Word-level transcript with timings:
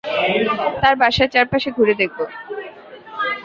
তার 0.81 0.95
বাসার 0.95 1.29
চারপাশে 1.29 1.69
ঘুরে 1.71 1.93
দেখবো। 1.93 2.23